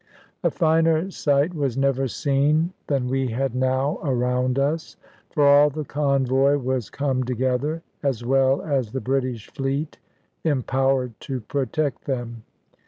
A 0.43 0.49
finer 0.49 1.11
sight 1.11 1.53
was 1.53 1.77
never 1.77 2.07
seen 2.07 2.73
than 2.87 3.07
we 3.07 3.27
had 3.27 3.53
now 3.53 3.99
around 4.01 4.57
us; 4.57 4.97
for 5.29 5.45
all 5.47 5.69
the 5.69 5.83
convoy 5.83 6.57
was 6.57 6.89
come 6.89 7.21
together, 7.23 7.83
as 8.01 8.25
well 8.25 8.63
as 8.63 8.93
the 8.93 8.99
British 8.99 9.51
fleet 9.51 9.99
empowered 10.43 11.13
to 11.19 11.41
protect 11.41 12.05
them. 12.05 12.41